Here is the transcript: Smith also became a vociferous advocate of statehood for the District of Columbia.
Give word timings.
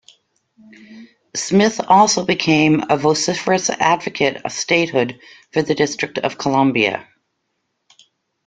Smith 1.35 1.79
also 1.87 2.25
became 2.25 2.83
a 2.89 2.97
vociferous 2.97 3.69
advocate 3.69 4.37
of 4.43 4.51
statehood 4.51 5.19
for 5.51 5.61
the 5.61 5.75
District 5.75 6.17
of 6.17 6.39
Columbia. 6.39 7.07